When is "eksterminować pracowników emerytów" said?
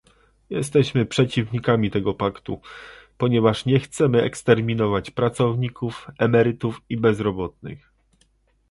4.21-6.81